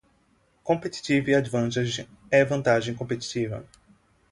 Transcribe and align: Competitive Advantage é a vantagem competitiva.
Competitive 0.63 1.35
Advantage 1.35 2.09
é 2.31 2.41
a 2.41 2.45
vantagem 2.45 2.95
competitiva. 2.95 3.67